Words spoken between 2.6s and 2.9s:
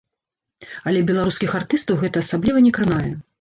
не